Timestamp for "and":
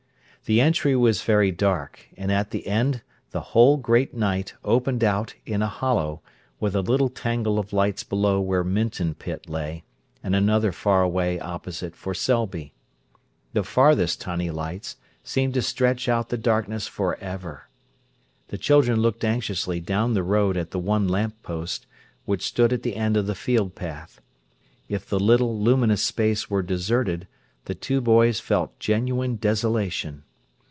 2.17-2.29, 10.23-10.35